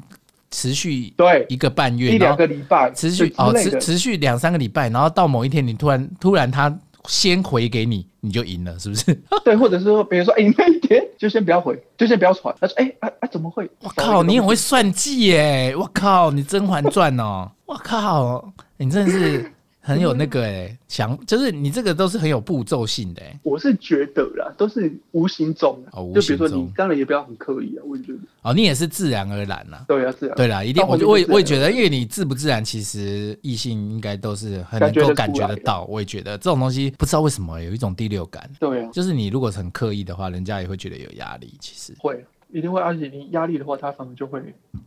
[0.51, 6.77] 持续对一个半月，一两个礼拜，持续哦，持持续两三个礼拜，然后到某一天你突然突然他。
[7.09, 9.13] 先回给你，你就赢了，是不是？
[9.45, 12.55] 对，或者是说，比如说，哎、欸，那一天就先不要回，就先不要传。
[12.61, 13.69] 他说，哎、欸，哎、啊、哎，怎么会？
[13.81, 15.75] 我靠，你很会算计耶！
[15.77, 19.53] 我靠，你《甄嬛传》哦，我靠，你真的是。
[19.85, 36.39] 很有那个哎、欸，想就是你这个都是很有步骤性的哎、欸，我是觉得啦，都是无形中，哦、无形中就比如说你当然也不要很刻意啊，我觉得哦，你也是自然而然呐，对啊，自然对啦，一定，我我也我也觉得，因为你自不自然，其实异性应该都是很能够感觉得到，我也觉得。
[36.39, 41.93] 这种东西不知道为什么有一种第六感，对啊，就是你如果很刻意的话，人家也会觉得有压力，其实。
[41.99, 44.41] 会一定会，而且你压力的话，他反而就会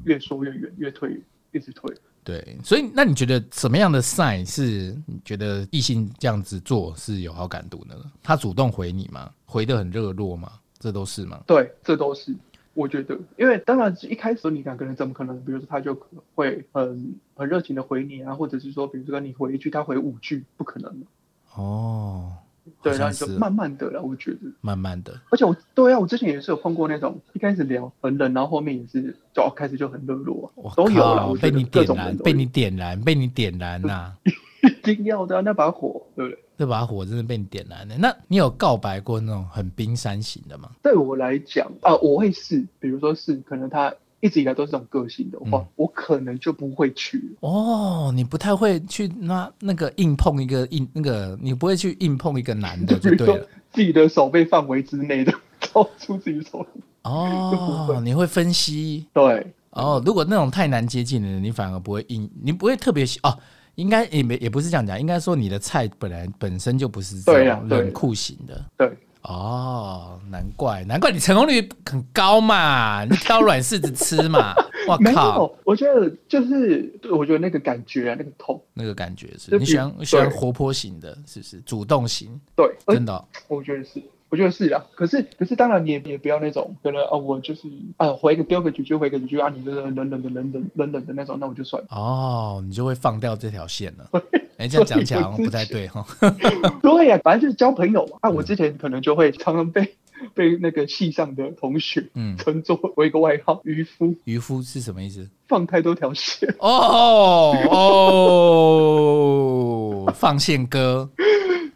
[0.06, 1.20] 越缩越远，越退
[1.52, 1.94] 一直退。
[2.26, 7.96] 对，所以那你觉得什么样的 sign 是你觉得异性这样子做是有好感度的？
[8.24, 9.32] 他主动回你吗？
[9.46, 10.52] 回的很热络吗？
[10.80, 11.40] 这都是吗？
[11.46, 12.36] 对，这都是。
[12.74, 15.40] 我觉得，因为当然一开始你两个人怎么可能？
[15.46, 15.96] 比如说他就
[16.34, 21.06] 会很很热情的回你啊，或者是说，比如说你回一句，他回五句，不可能的。
[21.54, 22.34] 哦。
[22.82, 25.20] 对，然后就慢慢的了，我觉得慢慢的。
[25.30, 31.36] 而且我对啊，我之前也是有碰过那种一开始聊很冷，然后后面也是就开始就很热络，都有了。
[31.42, 34.14] 被你点燃，被你点燃，被你点燃呐！
[34.66, 36.40] 一定要的那把火，对不对？
[36.58, 37.96] 这把火真的被你点燃了。
[37.98, 40.72] 那你有告白过那种很冰山型的吗？
[40.82, 43.94] 对我来讲啊，我会试，比如说是可能他。
[44.26, 48.12] 一直以来都是这种个性的话，嗯、我可能就不会去哦。
[48.16, 53.48] 你不太会去那那个硬碰一个硬那个，你不会去硬碰一个男的就对了。
[53.72, 56.66] 自己的手背范围之内的 超出自己手
[57.04, 60.02] 哦，你会分析对哦。
[60.04, 63.38] 如果那种太难接近的人，你反而不会硬，你不会特别哦。
[63.76, 68.98] 应该也没也不是这样讲，应该说你的菜本来本身就不是这样冷酷型的，对。
[69.26, 74.54] 对哦，难怪难怪你成功率很高嘛，你挑软柿子吃嘛。
[74.88, 82.40] 我靠，我觉得就是，我觉得那个感觉啊，那个痛，那个感觉是你喜欢喜欢活泼型的，是不是主动型？
[82.56, 84.02] 对，真的、哦，我觉得是。
[84.36, 91.88] 我觉得是啊，可是可是当然你也也不要那种，可能啊我就是啊回个丢个几句回个几句啊，你就是冷冷的冷冷冷冷的那种，那我就算了。
[91.92, 94.10] 哦，你就会放掉这条线了。
[94.60, 96.06] 哎，这样讲起来好像不太对哈。
[96.84, 98.18] 对呀，反正就是交朋友嘛。
[98.28, 99.96] 啊，我之前可能就会常常被
[100.34, 104.14] 被那个系上的同学嗯称作为一个外号渔夫。
[104.26, 105.30] 渔夫是什么意思？
[105.48, 106.54] 放太多条线。
[106.60, 107.56] 哦
[110.06, 111.10] 哦，放线哥。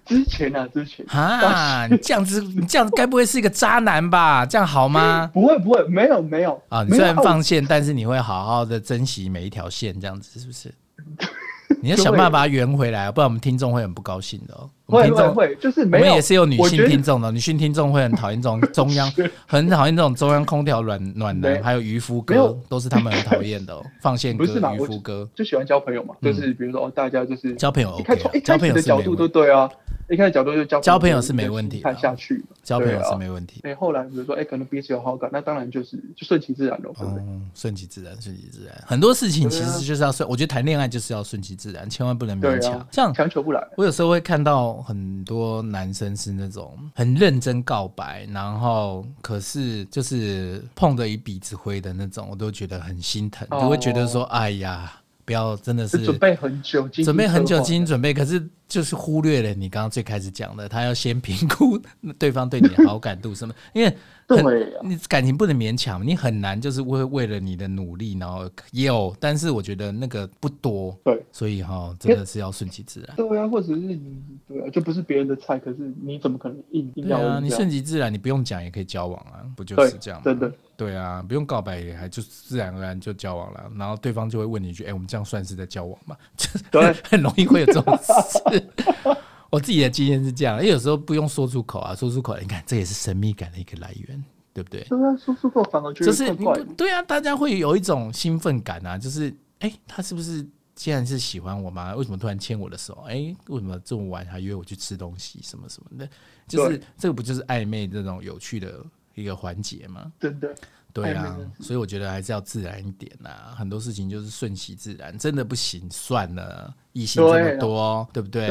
[0.10, 4.44] 之前啊，之前啊，你这样子，你这样子，该不会是一个渣男吧？
[4.44, 5.30] 这样好吗？
[5.32, 6.84] 不会，不会，没有，没有啊。
[6.84, 10.74] 你虽然放线，但是你会好好的珍惜每一条线，这样子是不是？
[11.82, 14.68] 你要想办法把它圆回来，不然我们听众会很不高兴的哦。
[14.88, 16.04] 会会会，就是没有。
[16.04, 19.10] 我们也是有女性听众的，女性听众会很讨厌这种中央，
[19.46, 23.80] 很讨厌这种中央空调暖暖男，还有渔夫哥，都是他们很讨厌的。
[24.02, 29.70] 放线哥、渔夫哥，就喜欢交朋友嘛，就是比如说大家就是交朋友，一开一开始的角度都对啊。
[30.10, 33.62] 一开始角度就交交朋友是没问题，看下去交朋友是没问题。
[33.64, 37.24] 哎，后来比如说哎，可能彼此有好感，那当然就是就顺其自然了，对不对？
[37.54, 38.76] 顺其自然，顺其自然。
[38.88, 43.68] 很多事情其实就是要顺，我觉得谈恋爱就是要顺其自然，千万不能勉强，这样强求不来。
[43.78, 54.92] 我有时候会看到很多男生是那种很认真告白，然后可是就是碰的一鼻子灰的那种，我都觉得很心疼，就会觉得说，哎呀。
[55.26, 61.78] 不要真的是准备很久，准备很久精心准备，可是就是忽略了你刚刚最开始讲的，他要先评估
[62.18, 63.94] 对方对你的好感度什么，因为
[64.28, 74.00] 对，你感情不能勉强，你很难就是为为了你的努力，然后也有，但是我觉得那个不多，对，所以哈，真的是要顺其自然，对啊，或者是你
[74.48, 77.18] 对啊，就不是别人的菜，可是你怎么可能硬硬要？
[77.18, 80.22] 对啊，你顺其自然，你不用讲也可以交往啊，不就是这样？
[80.24, 80.52] 真的。
[80.78, 86.16] 对啊，不用告白也还就自然而然就交往了，然后对方就会问你一句：“哎，我们这样算是在交往吗？”
[86.72, 88.59] 对，很容易会有这种事。
[89.50, 94.82] 我自己的经验是这样，因为有时候不用说出口啊，说出口，你看这也是神秘感的一个来源，对不对？
[94.84, 96.34] 对啊，说出口反而就是
[96.78, 100.46] 对啊，大家会有一种兴奋感啊，就是哎，他是不是
[100.76, 101.96] 既然是喜欢我吗？
[101.96, 103.06] 为什么突然牵我的手？
[103.08, 105.40] 哎，为什么这么晚还约我去吃东西？
[105.42, 106.10] 什么什么的，
[106.48, 108.86] 就是这个不就是暧昧这种有趣的？
[109.16, 110.56] 一个环节吗，真的，
[110.92, 113.30] 对啊，所以我觉得还是要自然一点呐。
[113.56, 116.74] 很多事情就是顺其自然，真的不行算了。
[116.94, 118.50] 异性这么多，对不对？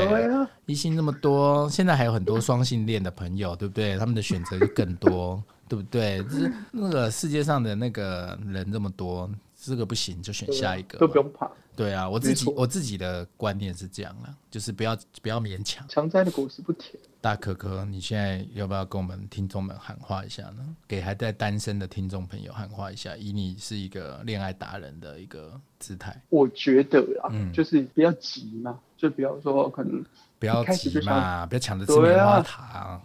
[0.66, 3.98] 异性这么多，现在还有很多双性恋的朋友，对不对？
[3.98, 6.22] 他们的选择就更多，对不对？
[6.24, 9.28] 就是那个世界上的那个人这么多，
[9.60, 11.50] 这个不行就选下一个，都不用怕。
[11.74, 15.86] 对啊，我自己我自己的观念是这样啊，就是不要不要勉强。
[15.88, 16.94] 强摘的果实不甜。
[17.20, 20.76] 大可可，你现在要不要跟我们听众们喊话一下呢？
[20.86, 26.20] 给还在单身的听众朋友喊话一下，以你是一个恋爱达人的一个姿态。
[26.30, 30.04] 我觉得啊，嗯，就是不要急嘛，就比方说可能
[30.38, 33.02] 不要急嘛，不要抢着吃棉花糖。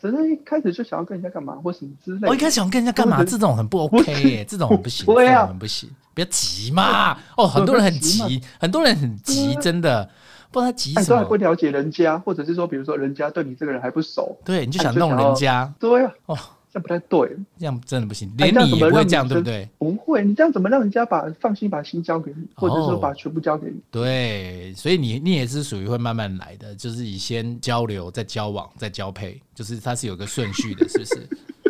[0.00, 2.28] 真的，一开始就想要跟人家干嘛或什么之类的。
[2.28, 5.90] 我一开始想跟人家干嘛，这种很不 OK，这种很不行， 这种很不行。
[6.12, 10.08] 不要急嘛，哦，很多人很 急，很多人很急，真的。
[10.52, 16.36] 不知道他急什么，都还不了解人家，或者是说，比如说人家对你这个人还不熟，对，你就想弄人家，对啊，哦，
[16.72, 19.68] 这样不太对，这样真的不行，连你也不会这样，对不对？
[19.78, 23.80] 不会，你这样怎么让人家把放心把心交给你，或者说把全部交给你？
[23.90, 31.28] 对，所以你你也是属于会慢慢来的，就是以先交流，再交往，再交配，就是它是有个顺序的，是不是？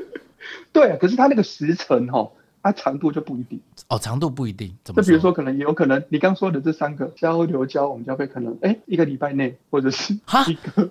[0.72, 2.30] 对，可是他那个时辰哈。
[2.62, 4.74] 它长度就不一定哦，长度不一定。
[4.84, 5.00] 怎么？
[5.00, 10.44] 就比如说，可能也有可能，你刚说的这三个交流、交往、交配，可能哎，一个礼拜内，或者是哈，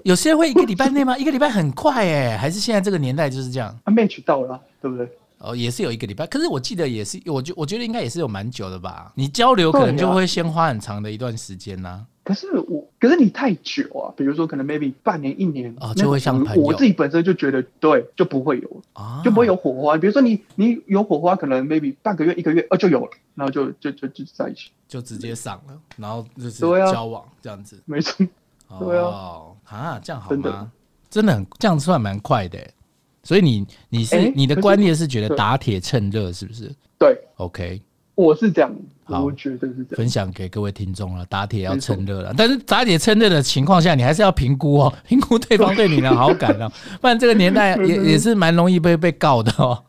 [0.03, 1.17] 有些会一个礼拜内吗？
[1.17, 3.77] 一个礼拜很快哎，还是现在这个年代就是这样？
[3.83, 5.07] 啊，match 到了，对不对？
[5.39, 9.11] 哦，也是有一个礼拜，可是我记得也是，我觉我觉得应该也是有蛮久的吧。
[9.15, 12.05] 你交流可能就会先花很长的一段时间呐。
[12.29, 16.39] 可是我，可是你太久啊，比如说可能 maybe 半年、一年啊，就会像。
[16.55, 19.97] 我自己本身就觉得，对，就不会有啊，就不会有火花。
[19.97, 26.59] 比如说你，你有火花，可能 maybe 半个月、一个月，哦，就有了，然后就就就就在一起，就直接上了，然后就是
[26.91, 28.23] 交往这样子，没错。
[28.79, 30.71] 对啊，啊，这样好吗？
[31.09, 32.59] 真的很这样算蛮快的，
[33.23, 36.71] 所以你你是你的观念是觉得打铁趁热，是不是？
[36.99, 37.81] 对，OK。
[38.19, 38.69] 我是这样，
[39.07, 39.95] 我觉得是这样。
[39.95, 42.33] 分享给各位听众了，打铁要趁热了。
[42.35, 49.81] 但是打铁趁热的情况下，你还是要评估哦， 评估对方对你的好感哦， 不然这个年代也也是蛮容易被被告的哦。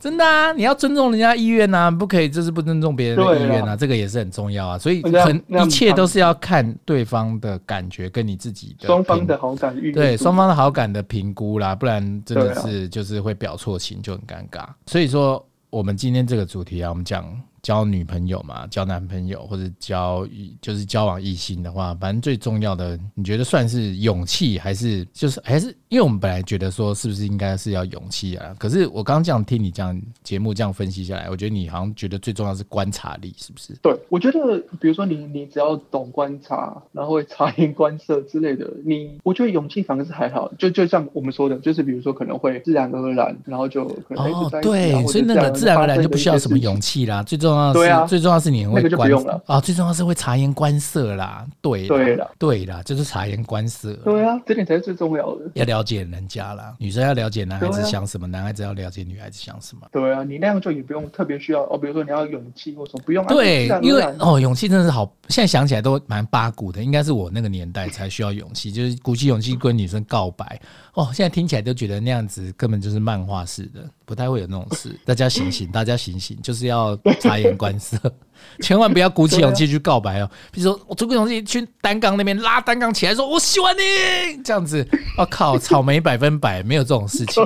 [0.00, 4.78] 真的啊，你要尊重人家意愿呐，不可以就是不尊重别人的意愿啊，这个也是很重要啊。
[4.78, 14.64] 所以很一切都是要看对方的感觉跟你自己的双方的好感，对双方的好感的评估啦，不然真的是就是会表错情，就很尴尬。
[14.86, 15.46] 所以说。
[15.70, 20.24] 我们今天这个主题啊，我们讲交女朋友嘛，交男朋友或者交
[20.60, 25.76] 就是交往异性的话，反正最重要的，你觉得算是勇气，还是就是还是？
[25.88, 28.54] 因为我们本来觉得说是不是应该是要勇气啊？
[28.58, 33.72] 可是我刚刚这样听你这样节目这样分析下来，我觉得你好像觉得最重要是观察力，是不是？
[33.82, 40.52] 对，我觉得比如说你你只要懂观察，然后会察言观色之类的，你我觉得勇气反而是还好。
[40.56, 47.22] 就就像我们说的，就是比如说可能会自然而然，然后就可能哦对，所以那个自然而然就不需要什么勇气啦。
[47.22, 53.92] 最重要要的是，啊、最重要是你会观啊、哦，最重要是会察言观色啦，对对啦，对啦，就是察言观色。
[54.04, 55.50] 对啊，这点才是最重要的。
[55.54, 59.86] 要了解人家啦，女生要了解男孩子想什么，啊、男孩子要了解女孩子想什么。
[59.92, 63.24] 对啊，你那样就也不用特别需要哦，比如说你要勇气或什么，不用。
[63.26, 70.60] 对，因为哦，勇气真的是好，现在想起来都蛮八股的，应该是我那个年代才需要勇气，就是鼓起勇气跟女生告白。
[70.94, 74.98] 哦，现在听起来都觉得那样子根本就是漫画式的，不太会有那种事。
[75.04, 77.98] 大家醒醒，大家醒醒，就是要察言观色，
[78.62, 80.30] 千万不要鼓起勇气去告白哦。
[80.50, 84.88] 比如说，我鼓起勇气去单杠那边拉单杠起来，说“我喜欢你”这样子，
[85.18, 87.44] 我、哦、靠，草莓百分百没有这种事情，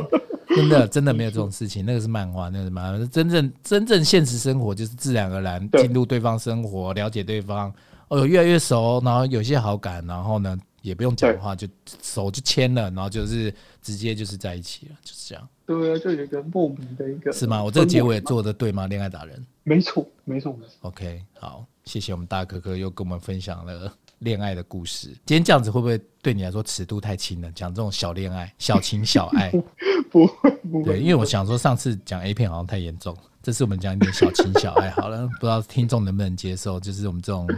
[0.54, 1.84] 真的真的没有这种事情。
[1.84, 7.72] 那个是漫画，那个是漫画，真正真正现实生活就是自然而然进入对方生活，了解对方，
[8.08, 10.56] 哦，越来越熟，然后有些好感，然后呢。
[10.82, 11.68] 也不用讲话，就
[12.02, 15.48] 手就牵了，然后就是直接就是在一起了，就是这样。
[15.78, 17.32] 对啊，就有一个莫名的一个。
[17.32, 17.62] 是吗？
[17.62, 18.88] 我这个结尾做的对吗？
[18.88, 19.46] 恋爱达人。
[19.62, 20.72] 没错，没错，没错。
[20.80, 25.08] OK，好，谢谢我们大可可又跟我们分享了恋爱的故事。
[25.24, 27.52] 今天这样子会不会对你来说尺度太轻了？
[27.52, 29.50] 讲这种小恋爱、小情小爱，
[30.10, 30.84] 不会，不会。
[30.84, 36.80] 对，因为我想说上次讲 A 片好像太严重，这次我们讲一点小情小爱好了，不知道听众能不能接受？
[36.80, 37.48] 就是我们这种。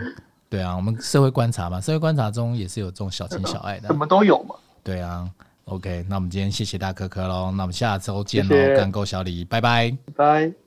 [0.50, 4.54] 对啊，我们社会观察嘛，社会观察中也是有这种小情小爱的，什么都有嘛。
[4.84, 5.26] 对啊
[5.64, 10.61] ，OK，那我们今天谢谢大可可喽，那我们下周见喽，干够小李，拜拜，拜。